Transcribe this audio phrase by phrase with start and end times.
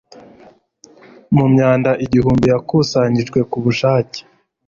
[1.35, 4.19] Mu myanda igihumbi yakusanyirijwe ku bushake